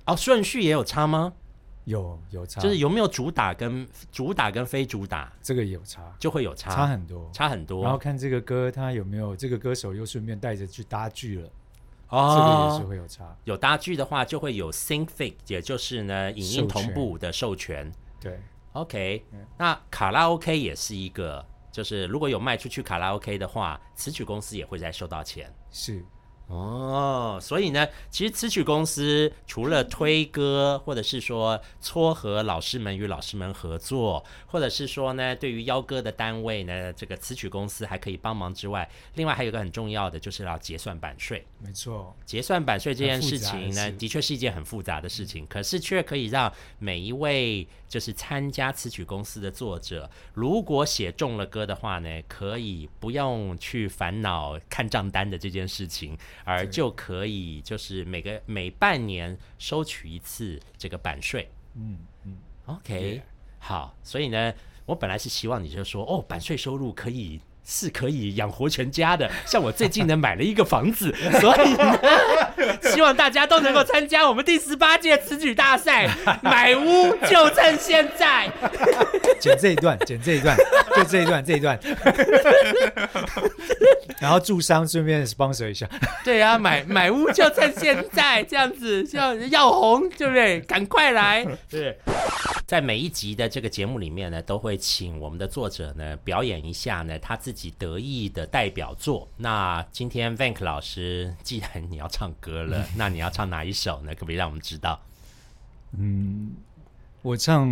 [0.06, 1.32] 哦，顺序也有差吗？
[1.86, 7.30] 有有差，就是有没有主打跟主打跟非主打这个也有差，就会有差，差很多。
[7.34, 7.84] 差很多。
[7.84, 11.50] 然后看这个歌他有没有这个歌手又顺便带着去搭剧了，
[12.10, 13.36] 哦这个哦也是会有差。
[13.46, 17.92] 有搭剧的话，就会有 sync 也就是呢影音同步的授权。
[18.20, 18.40] 对
[18.74, 25.52] ，OK，嗯那卡拉 OK 也是一个，就是如果有卖出去卡拉 OK 的话，词曲公司也会再收到钱。
[25.72, 26.06] 是
[26.52, 41.48] 哦，所以呢，其实词曲公司除了推歌，或者是说撮合老师们与老师们合作，或者是说呢，对于邀歌的单位呢，这个词曲公司还可以帮忙之外，另外还有一个很重要的就是要结算版税。
[41.60, 61.50] 没错，结算版税这件事情呢，的确是一件很复杂的事情，可是却可以让每一位就是参加词曲公司的作者，如果写中了歌的话呢，可以不用去烦恼看账单的这件事情，而就可以就是每个每半年收取一次这个版税。
[61.76, 63.22] 嗯嗯，OK，
[63.60, 64.54] 好，所以呢，
[64.86, 69.32] 我本来是希望你就说，哦，版税收入可以是可以养活全家的。
[69.46, 71.98] 像我最近呢买了一个房子，所以呢，
[72.94, 76.10] 希望大家都能够参加我们第十八届词曲大赛，
[76.42, 78.50] 买屋就趁现在。
[79.40, 80.56] 剪这一段，剪这一段，
[80.96, 81.80] 就这一段，这一段。
[84.20, 85.90] 然后助商顺便 sponsor 一下，
[86.24, 90.62] 对啊，买买屋就趁现在，这样子要要红，对不对？
[90.62, 91.46] 赶快来！
[91.68, 91.98] 对，
[92.68, 99.28] 在每一集的这个节目里面呢，都会请我们的作者呢表演一下呢他自己得意的代表作。
[99.38, 104.14] 那今天 Vank 老师，既然你要唱歌了，那你要唱哪一首呢？
[104.14, 105.00] 可不可以让我们知道？
[105.98, 106.52] 嗯，
[107.22, 107.68] 我唱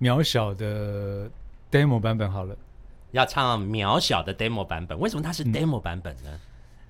[0.00, 1.30] 渺小的
[1.70, 2.56] demo 版本好了，
[3.12, 6.40] 要唱渺小的 demo 版本，为什么它是 demo 版本呢？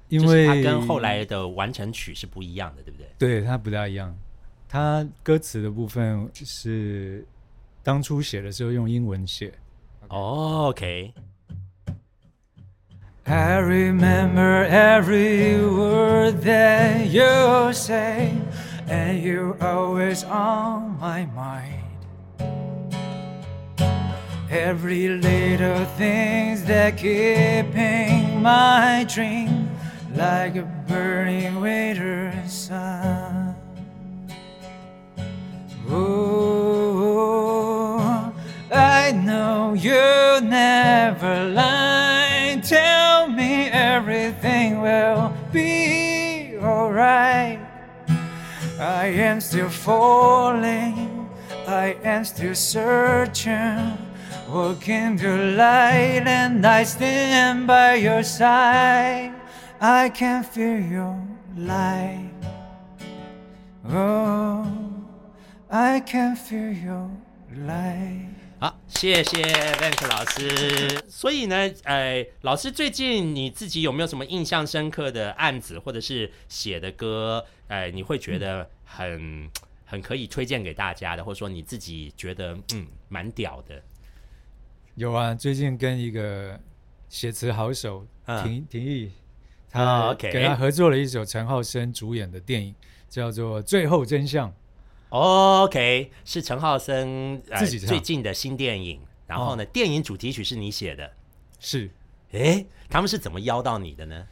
[0.08, 3.08] 因为它跟后来的完成曲是不一样的，对不对？
[3.18, 4.16] 对它不大一样，
[4.68, 7.24] 它歌词的部分是
[7.82, 9.52] 当初写的时候用英文写。
[10.08, 11.14] 哦 OK，
[13.26, 18.34] I remember every word that you say,
[18.88, 21.76] and you're always on my mind.
[24.50, 29.70] Every little things that keeping my dream
[30.16, 33.54] like a burning winter sun.
[35.88, 36.72] Oh,
[38.72, 41.89] I know you never lie.
[44.00, 47.60] Everything will be alright.
[48.80, 51.28] I am still falling.
[51.68, 53.98] I am still searching.
[54.48, 59.34] Walking the light, and I stand by your side.
[59.78, 61.20] I can feel your
[61.58, 62.32] light.
[63.86, 64.64] Oh,
[65.70, 67.10] I can feel your
[67.54, 68.39] light.
[68.60, 71.02] 好，谢谢 Vank 老师。
[71.08, 79.48] 所以呢，呃，老师最近你自己有没有什么印象深刻的案子，或者是写的歌，呃，你会觉得很
[79.86, 83.82] 很可以推荐给大家的，或者说你自己觉得嗯蛮屌的？
[84.94, 86.60] 有啊，最近跟一个
[87.08, 89.10] 写词好手嗯廷廷义，
[89.72, 92.74] 啊他，OK 给他合作了一首陈浩生主演的电影，
[93.08, 94.50] 叫做《最后真相》。
[95.10, 101.10] OK，是陈浩森、呃、自己最近的新电影，然后呢，电影主题曲是你写的。
[101.58, 101.90] 是，
[102.32, 104.24] 哎，他们是怎么邀到你的呢？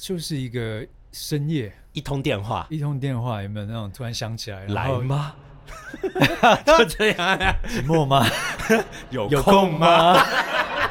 [0.00, 5.34] 就是一个深夜一通电话一通电话，有没有那种突然想起来，来吗？
[6.64, 8.26] 就这样啊，寂寞吗？
[9.10, 10.22] 有 有空吗？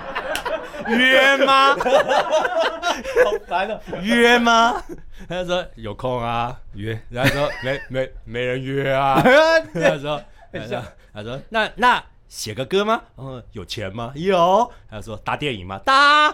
[0.89, 1.75] 约吗？
[1.75, 3.79] 好烦哦！
[4.01, 4.83] 约吗？
[5.27, 9.21] 他说有空啊，约，然后说 没没没人约啊。
[9.73, 13.01] 他说他说他说那那写个歌吗？
[13.17, 14.11] 嗯，有钱吗？
[14.15, 14.71] 有。
[14.89, 15.79] 他说搭电影吗？
[15.85, 16.33] 搭。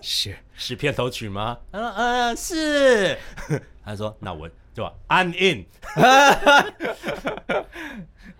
[0.00, 1.58] 是是片头曲吗？
[1.72, 3.18] 嗯呃是。
[3.84, 5.66] 他说那我就 I'm in。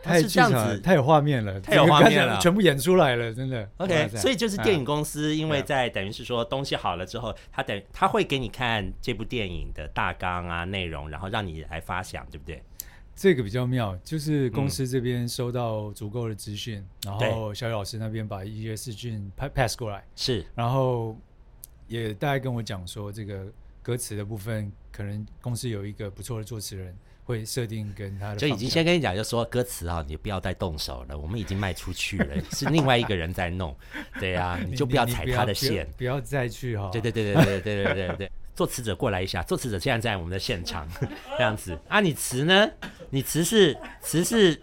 [0.02, 0.80] 太是这样子。
[0.80, 3.68] 太有画面了，太有画面了全部演出来了，真的。
[3.76, 12.62] OK，所以就是电影啊公司，因为在等于是说东西好了之后，他等他会给你看这部电影的大纲啊、内容，然后让你来发想，对不对？
[13.14, 21.16] 这个比较妙，就是嗯公司这边收到足够的资讯，然后小雨老师那边把一些视讯 pa- pass 过来，是然后
[21.86, 23.44] 也大概跟我讲说，这个
[23.82, 26.96] 歌词的部分，可能公司有一个不错的作词人
[27.32, 33.74] 会设定跟他的就已经先跟你讲，就说歌词啊，你不要再动手了，我们已经卖出去了， 是另外一个人在弄，
[34.20, 35.88] 对啊， 你就不要踩他的线。
[35.96, 36.90] 不要再去哈。
[36.92, 40.86] 对对对对对对对对对，作 词者过来一下，作词者现在在我们的现场，
[41.38, 42.70] 这样子啊，你词呢？
[43.10, 44.60] 你词是词是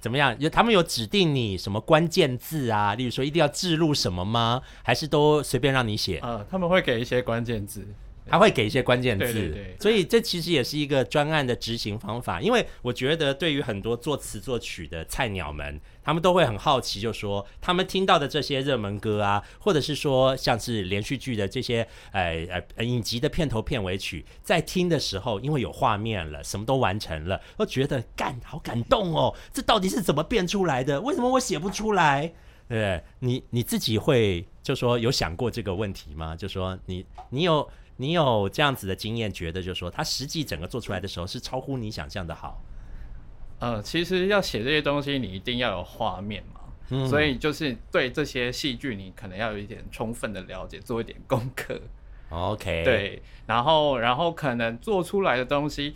[0.00, 0.34] 怎么样？
[0.38, 2.94] 有他们有指定你什么关键字啊？
[2.94, 4.60] 例如说一定要置入什么吗？
[4.82, 6.18] 还是都随便让你写？
[6.22, 7.86] 呃，他们会给一些关键字，
[8.28, 12.40] 他会给一些关键字，对对对所以这其实也是一个专案的执行方法。
[12.40, 31.00] 因为我觉得对于很多作词作曲的菜鸟们，他们都会很好奇，就说他们听到的这些热门歌啊，或者是说像是连续剧的这些呃呃影集的片头片尾曲，在听的时候，因为有画面了，什么都完成了，都觉得干好感动哦，这到底是怎么变出来的？
[31.00, 32.32] 为什么我写不出来？
[32.68, 36.36] 对，你你自己会就说有想过这个问题吗？
[36.36, 37.66] 就说你你有
[37.98, 42.62] 你有这样子的经验，觉得就是说它实际整个做出来的时候是超乎你想象的好。
[43.58, 47.06] 呃，其实要写这些东西，你一定要有画面嘛，嗯。
[47.08, 51.80] 所以就是对这些戏剧，你可能要有一点充分的了解，做一点功课
[52.30, 55.92] ，OK，，对，然后然后可能做出来的东西，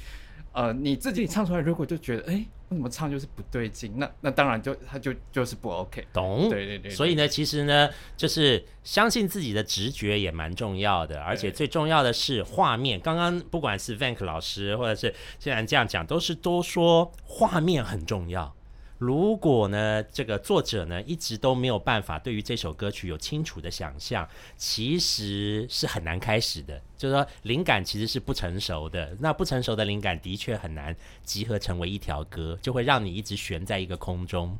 [0.51, 6.49] 呃，你自己唱出来，如果就觉得，哎，为什么唱就是不对劲，那那当然就他就就是不 OK，懂。
[6.49, 12.99] 对对对对所以呢，其实呢，就是相信自己的直觉也蛮重要的，而且最重要的是画面。
[12.99, 18.55] 刚刚不管是 Vank 老师，或者是既然这样讲，都是都说画面很重要。
[19.03, 26.81] 如果呢，这个作者呢一直都没有办法对于这首歌曲有清楚的想象，其实是很难开始的。
[26.97, 29.17] 就是说，灵感其实是不成熟的。
[29.19, 30.95] 那不成熟的灵感的确很难
[31.25, 34.57] 集合成为一条歌，就会让你一直悬在一个空中。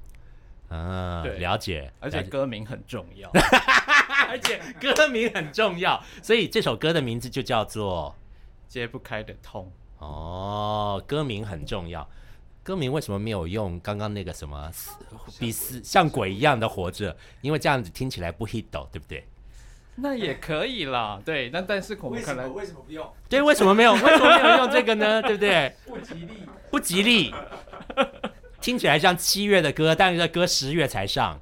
[0.67, 3.31] 啊，了解，而且歌名很重要，
[4.29, 8.13] 而且歌名很重要，所以这首歌的名字就叫做
[8.69, 9.71] 揭不开的痛。
[9.99, 12.11] 哦，歌名很重要。
[12.63, 14.71] 歌名为什么没有用刚刚那个什么
[15.39, 17.17] 比死像鬼一样的活着？
[17.41, 19.27] 因为这样子听起来不 hit 哦，对不对？
[19.97, 23.07] 那也可以啦，对，那但是我们可能为什么不用？
[23.29, 23.93] 对，为什么没有？
[23.93, 25.21] 为什么没有用这个呢？
[25.23, 25.75] 对不对？
[25.87, 26.35] 不吉利。
[26.71, 27.35] 不吉利，
[28.61, 31.39] 听起来像七月的歌，但是这歌十月才上。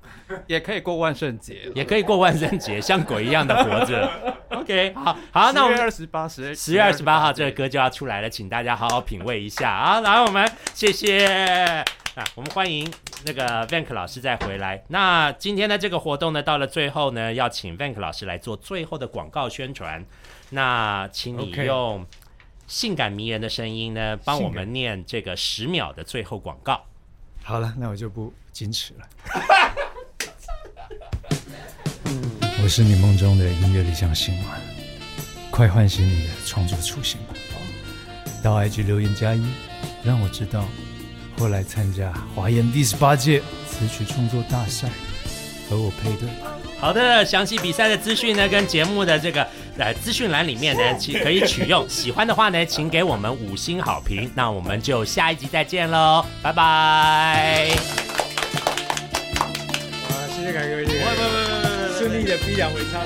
[0.47, 4.11] 也可以过万圣节，也可以过万圣节，像鬼一样的活着。
[4.71, 10.01] OK，好好，那我10月们二十八十十月二十八号这个歌就要出来了，请大家好好品味一下啊！
[10.01, 11.27] 来，我们谢谢
[12.15, 12.89] 啊，我们欢迎
[13.27, 14.85] 那个 Vank 老师再回来。
[14.87, 20.07] 那今天的这个活动呢，到了最后呢，要请 Vank 老师来做最后的广告宣传。
[20.51, 22.07] 那请你用
[22.69, 26.81] 性感迷人的声音呢，帮我们念这个十秒的最后广告。
[27.43, 29.09] 好了，那我就不矜持了。
[32.71, 34.53] 我是你梦中的音乐理想型吗，
[35.51, 37.35] 快唤醒你的创作初心吧！
[38.45, 39.45] 到 IG 留言加一，
[40.05, 40.65] 让我知道，
[41.37, 44.89] 后来参加华研第十八届词曲创作大赛，
[45.69, 46.53] 和我配对吧。
[46.79, 49.45] 好的，详细比赛的资讯呢，跟节目的这个
[49.77, 51.85] 呃资讯栏里面呢，其可以取用。
[51.89, 54.31] 喜欢的话呢，请给我们五星好评。
[54.37, 58.10] 那我们就下一集再见喽，拜拜。
[62.47, 63.05] 逼良为娼。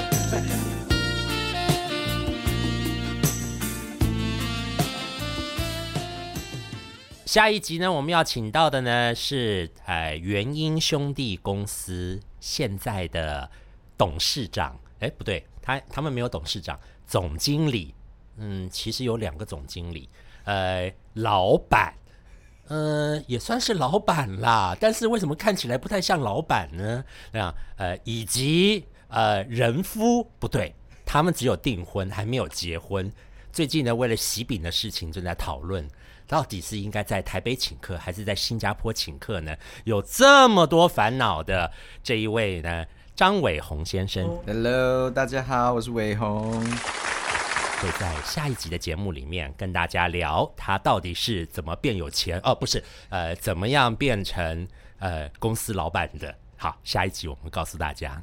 [7.26, 13.50] 下一集呢，我们要请到的呢是呃元英兄弟公司现在的
[13.98, 16.78] 董事长，哎不对，他他们没有董事长，
[17.08, 17.92] 总经理，
[18.36, 20.08] 嗯，其实有两个总经理，
[20.44, 21.94] 呃，老板，
[22.68, 27.04] 呃，也算是老板啦，但是为什么看起来不太像老板呢？
[27.32, 28.84] 那样，呃，以及
[29.14, 30.74] 呃人夫不对，
[31.06, 33.10] 他们只有订婚，还没有结婚。
[33.52, 35.88] 最近呢，为了喜饼的事情正在讨论，
[36.26, 39.56] 到底是应该在台北请客，还是在新加坡请客呢？
[39.84, 41.70] 有这么多烦恼的
[42.02, 42.84] 这一位呢，
[43.14, 46.60] 张伟宏先生 Hello，大家好，我是伟宏。
[46.60, 54.66] 会在下一集的节目里面跟大家聊他到底是怎么变有钱哦，不是，呃，怎么样变成
[54.98, 56.34] 呃公司老板的。
[56.56, 58.20] 好，下一集我们告诉大家。